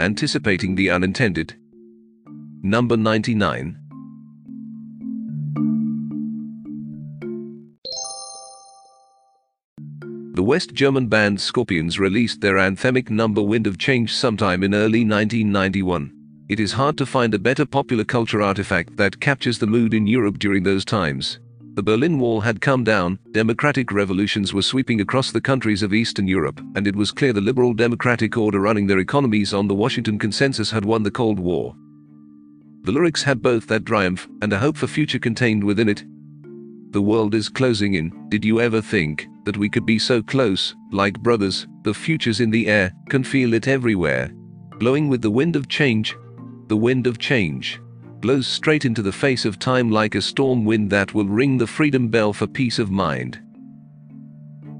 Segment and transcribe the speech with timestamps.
[0.00, 1.54] anticipating the unintended.
[2.62, 3.76] Number 99.
[10.32, 15.04] The West German band Scorpions released their anthemic number Wind of Change sometime in early
[15.04, 16.12] 1991.
[16.48, 20.06] It is hard to find a better popular culture artifact that captures the mood in
[20.06, 21.40] Europe during those times.
[21.74, 26.26] The Berlin Wall had come down, democratic revolutions were sweeping across the countries of Eastern
[26.26, 30.18] Europe, and it was clear the liberal democratic order running their economies on the Washington
[30.18, 31.76] Consensus had won the Cold War.
[32.82, 36.04] The lyrics had both that triumph and a hope for future contained within it.
[36.90, 40.74] The world is closing in, did you ever think that we could be so close,
[40.90, 44.32] like brothers, the future's in the air, can feel it everywhere.
[44.80, 46.16] Blowing with the wind of change,
[46.66, 47.80] the wind of change
[48.20, 51.66] blows straight into the face of time like a storm wind that will ring the
[51.66, 53.40] freedom bell for peace of mind.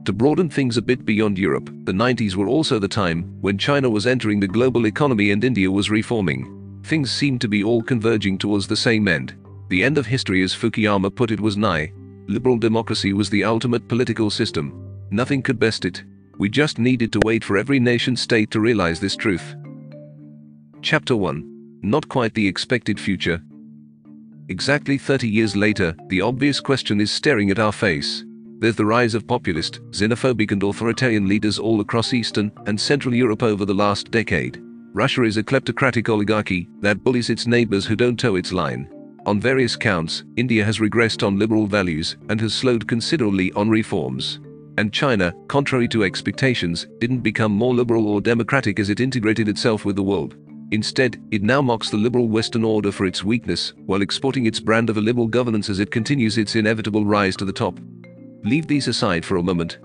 [0.05, 3.89] To broaden things a bit beyond Europe, the 90s were also the time when China
[3.89, 6.81] was entering the global economy and India was reforming.
[6.85, 9.37] Things seemed to be all converging towards the same end.
[9.69, 11.93] The end of history, as Fukuyama put it, was nigh.
[12.27, 15.07] Liberal democracy was the ultimate political system.
[15.11, 16.03] Nothing could best it.
[16.39, 19.55] We just needed to wait for every nation state to realize this truth.
[20.83, 23.43] Chapter 1 not quite the expected future.
[24.49, 28.25] Exactly 30 years later, the obvious question is staring at our face.
[28.59, 33.43] There's the rise of populist, xenophobic and authoritarian leaders all across Eastern and Central Europe
[33.43, 34.61] over the last decade.
[34.93, 38.91] Russia is a kleptocratic oligarchy that bullies its neighbors who don't toe its line.
[39.25, 44.41] On various counts, India has regressed on liberal values and has slowed considerably on reforms.
[44.79, 49.85] And China, contrary to expectations, didn't become more liberal or democratic as it integrated itself
[49.85, 50.37] with the world.
[50.73, 54.89] Instead, it now mocks the liberal Western order for its weakness, while exporting its brand
[54.89, 57.79] of a liberal governance as it continues its inevitable rise to the top.
[58.45, 59.79] Leave these aside for a moment.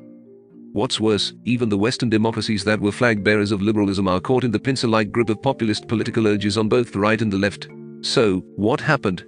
[0.73, 4.51] What's worse, even the Western democracies that were flag bearers of liberalism are caught in
[4.51, 7.67] the pincer-like grip of populist political urges on both the right and the left.
[8.01, 9.25] So, what happened?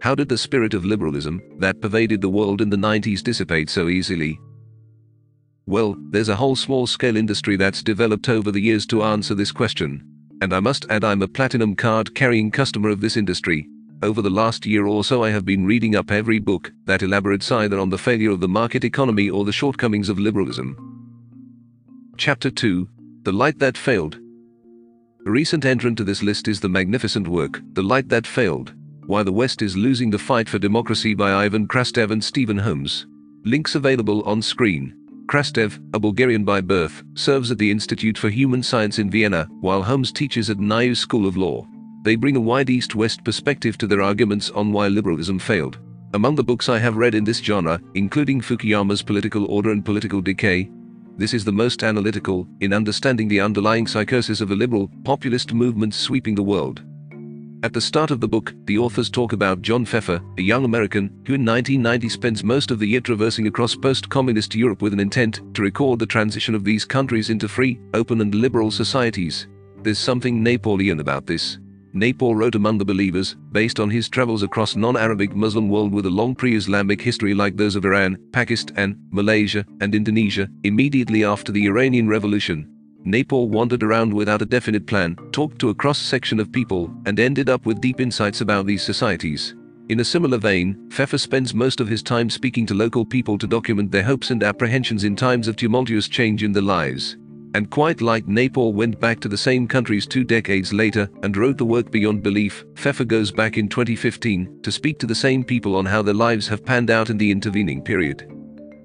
[0.00, 3.88] How did the spirit of liberalism, that pervaded the world in the 90s dissipate so
[3.88, 4.40] easily?
[5.66, 10.11] Well, there's a whole small-scale industry that's developed over the years to answer this question
[10.42, 13.68] and I must add I'm a platinum card carrying customer of this industry.
[14.02, 17.52] Over the last year or so I have been reading up every book that elaborates
[17.52, 20.76] either on the failure of the market economy or the shortcomings of liberalism.
[22.16, 22.88] Chapter 2
[23.22, 24.18] The Light That Failed
[25.24, 28.74] A recent entrant to this list is the magnificent work, The Light That Failed,
[29.06, 33.06] Why the West is Losing the Fight for Democracy by Ivan Krastev and Stephen Holmes.
[33.44, 35.01] Links available on screen.
[35.32, 39.82] Krastev, a Bulgarian by birth, serves at the Institute for Human Science in Vienna, while
[39.82, 41.66] Holmes teaches at NYU School of Law.
[42.02, 45.78] They bring a wide East-West perspective to their arguments on why liberalism failed.
[46.12, 50.20] Among the books I have read in this genre, including Fukuyama's Political Order and Political
[50.20, 50.70] Decay,
[51.16, 55.94] this is the most analytical in understanding the underlying psychosis of a liberal, populist movement
[55.94, 56.82] sweeping the world.
[57.64, 61.06] At the start of the book, the authors talk about John Feffer, a young American
[61.28, 65.40] who in 1990 spends most of the year traversing across post-communist Europe with an intent
[65.54, 69.46] to record the transition of these countries into free, open and liberal societies.
[69.82, 71.60] There's something Naipaulian about this.
[71.94, 76.10] Naipaul wrote Among the Believers, based on his travels across non-Arabic Muslim world with a
[76.10, 82.08] long pre-Islamic history like those of Iran, Pakistan, Malaysia, and Indonesia, immediately after the Iranian
[82.08, 82.66] Revolution,
[83.04, 87.48] Naipaul wandered around without a definite plan, talked to a cross-section of people, and ended
[87.48, 89.54] up with deep insights about these societies.
[89.88, 93.46] In a similar vein, Feffer spends most of his time speaking to local people to
[93.46, 97.16] document their hopes and apprehensions in times of tumultuous change in their lives.
[97.54, 101.58] And quite like Naipaul went back to the same countries two decades later and wrote
[101.58, 105.76] the work Beyond Belief, Feffer goes back in 2015 to speak to the same people
[105.76, 108.26] on how their lives have panned out in the intervening period.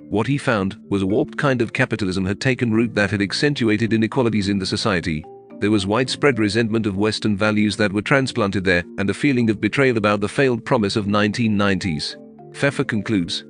[0.10, 3.92] What he found was a warped kind of capitalism had taken root that had accentuated
[3.92, 5.24] inequalities in the society.
[5.60, 9.60] There was widespread resentment of Western values that were transplanted there and a feeling of
[9.60, 12.16] betrayal about the failed promise of 1990s.
[12.56, 13.44] Feffer concludes,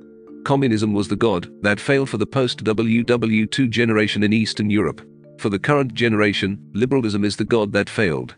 [0.44, 5.00] Communism was the god that failed for the post-WW2 generation in Eastern Europe.
[5.38, 8.34] For the current generation, liberalism is the god that failed.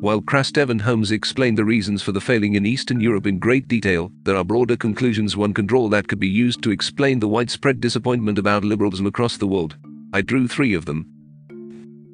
[0.00, 3.68] While Krastev and Holmes explain the reasons for the failing in Eastern Europe in great
[3.68, 7.28] detail, there are broader conclusions one can draw that could be used to explain the
[7.28, 9.76] widespread disappointment about liberalism across the world.
[10.12, 11.06] I drew three of them.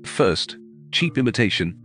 [0.04, 0.58] First,
[0.92, 1.76] cheap imitation.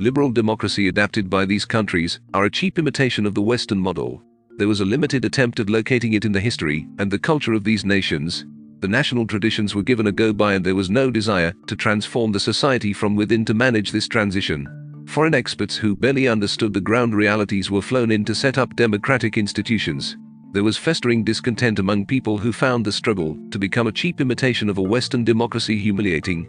[0.00, 4.20] Liberal democracy adapted by these countries are a cheap imitation of the Western model.
[4.58, 7.62] There was a limited attempt at locating it in the history and the culture of
[7.62, 8.44] these nations.
[8.80, 12.32] The national traditions were given a go by and there was no desire to transform
[12.32, 14.81] the society from within to manage this transition.
[15.12, 19.36] Foreign experts who barely understood the ground realities were flown in to set up democratic
[19.36, 20.16] institutions.
[20.52, 24.70] There was festering discontent among people who found the struggle to become a cheap imitation
[24.70, 26.48] of a Western democracy humiliating.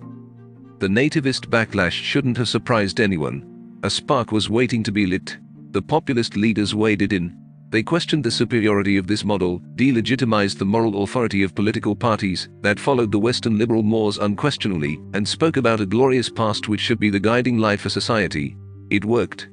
[0.79, 3.79] The nativist backlash shouldn't have surprised anyone.
[3.83, 5.37] A spark was waiting to be lit.
[5.71, 7.37] The populist leaders waded in.
[7.73, 12.79] They questioned the superiority of this model, delegitimized the moral authority of political parties that
[12.79, 17.09] followed the Western liberal mores unquestionably, and spoke about a glorious past which should be
[17.09, 18.55] the guiding light for society.
[18.91, 19.49] It worked.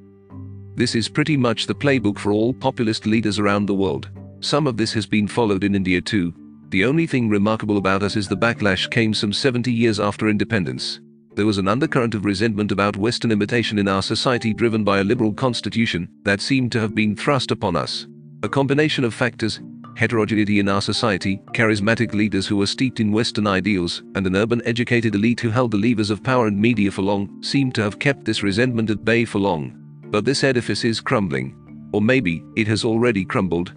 [0.74, 4.10] This is pretty much the playbook for all populist leaders around the world.
[4.40, 6.34] Some of this has been followed in India too.
[6.68, 11.00] The only thing remarkable about us is the backlash came some 70 years after independence.
[11.36, 15.04] There was an undercurrent of resentment about Western imitation in our society driven by a
[15.04, 18.08] liberal constitution that seemed to have been thrust upon us.
[18.42, 19.60] A combination of factors,
[19.96, 24.60] heterogeneity in our society, charismatic leaders who were steeped in Western ideals, and an urban
[24.64, 28.00] educated elite who held the levers of power and media for long, seemed to have
[28.00, 29.72] kept this resentment at bay for long.
[30.06, 31.54] But this edifice is crumbling.
[31.92, 33.74] Or maybe it has already crumbled.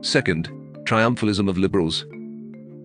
[0.00, 0.48] Second,
[0.84, 2.06] triumphalism of liberals.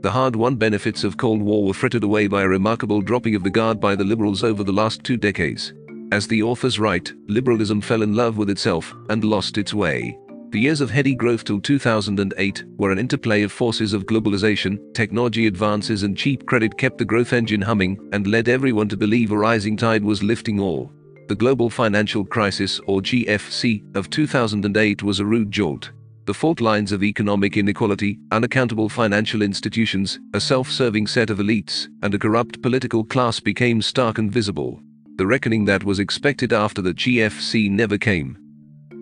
[0.05, 3.49] The hard-won benefits of Cold War were frittered away by a remarkable dropping of the
[3.49, 5.73] guard by the liberals over the last two decades.
[6.11, 10.15] As the authors write, liberalism fell in love with itself and lost its way.
[10.51, 15.47] The years of heady growth till 2008 were an interplay of forces of globalization, technology
[15.47, 19.37] advances and cheap credit kept the growth engine humming and led everyone to believe a
[19.39, 20.91] rising tide was lifting all.
[21.29, 25.89] The global financial crisis or GFC of 2008 was a rude jolt
[26.25, 32.15] the fault lines of economic inequality, unaccountable financial institutions, a self-serving set of elites, and
[32.15, 34.81] a corrupt political class became stark and visible.
[35.17, 38.37] The reckoning that was expected after the GFC never came.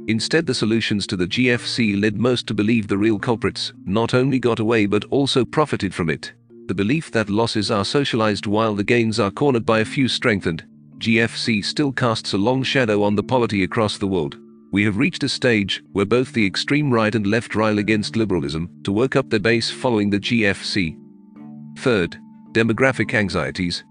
[0.09, 4.37] Instead the solutions to the GFC led most to believe the real culprits not only
[4.37, 6.33] got away but also profited from it.
[6.67, 10.65] The belief that losses are socialized while the gains are cornered by a few strengthened,
[10.97, 14.37] GFC still casts a long shadow on the polity across the world
[14.73, 18.67] we have reached a stage where both the extreme right and left rile against liberalism
[18.83, 20.97] to work up their base following the GFC.
[21.77, 22.17] Third,
[22.53, 23.83] demographic anxieties.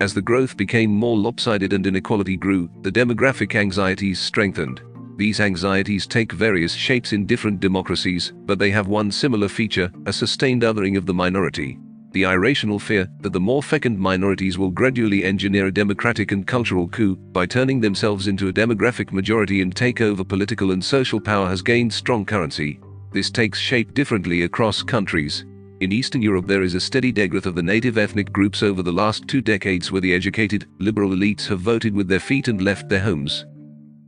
[0.00, 4.80] As the growth became more lopsided and inequality grew, the demographic anxieties strengthened.
[5.16, 10.12] These anxieties take various shapes in different democracies, but they have one similar feature, a
[10.12, 11.80] sustained othering of the minority
[12.16, 16.88] the irrational fear that the more fecund minorities will gradually engineer a democratic and cultural
[16.88, 21.46] coup by turning themselves into a demographic majority and take over political and social power
[21.46, 22.80] has gained strong currency.
[23.12, 25.44] This takes shape differently across countries.
[25.80, 28.90] In Eastern Europe there is a steady degrowth of the native ethnic groups over the
[28.90, 32.88] last two decades where the educated, liberal elites have voted with their feet and left
[32.88, 33.44] their homes.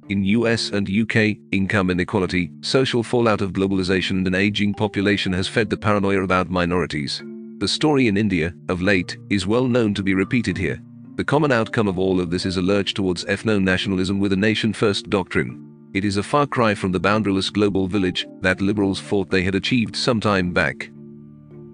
[0.09, 5.47] In US and UK, income inequality, social fallout of globalization and an aging population has
[5.47, 7.23] fed the paranoia about minorities.
[7.59, 10.81] The story in India, of late, is well known to be repeated here.
[11.17, 15.11] The common outcome of all of this is a lurch towards ethno-nationalism with a nation-first
[15.11, 15.91] doctrine.
[15.93, 19.57] It is a far cry from the boundaryless global village that liberals thought they had
[19.57, 20.89] achieved some time back.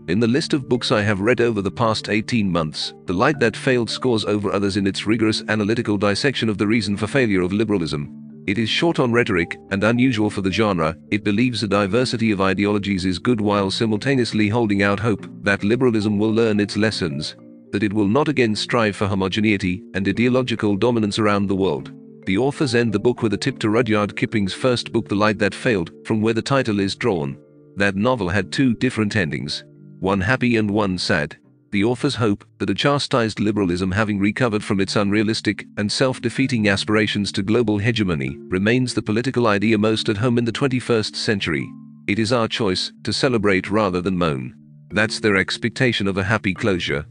[0.08, 3.38] In the list of books I have read over the past 18 months, The Light
[3.40, 7.42] That Failed scores over others in its rigorous analytical dissection of the reason for failure
[7.42, 10.96] of liberalism, it is short on rhetoric and unusual for the genre.
[11.11, 16.19] It believes a diversity of ideologies is good while simultaneously holding out hope that liberalism
[16.19, 17.37] will learn its lessons,
[17.73, 21.93] that it will not again strive for homogeneity and ideological dominance around the world.
[22.26, 25.38] The authors end the book with a tip to Rudyard Kipling's first book The Light
[25.38, 27.37] That Failed, from where the title is drawn.
[27.76, 29.64] That novel had two different endings,
[30.00, 31.37] one happy and one sad
[31.74, 37.32] the authors hope that a chastised liberalism having recovered from its unrealistic and self-defeating aspirations
[37.32, 41.69] to global hegemony remains the political idea most at home in the 21st century.
[42.06, 44.54] It is our choice to celebrate rather than moan.
[44.90, 47.06] That's their expectation of a happy closure.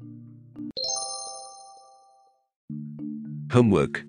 [3.51, 4.01] Homework.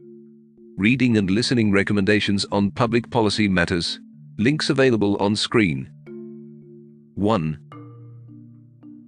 [0.77, 3.99] Reading and listening recommendations on public policy matters.
[4.39, 5.91] Links available on screen.
[7.17, 7.59] 1.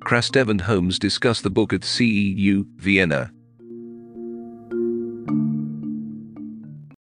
[0.07, 3.33] Krastev and Holmes discuss the book at CEU, Vienna.